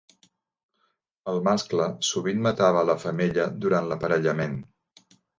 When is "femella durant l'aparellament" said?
3.03-4.57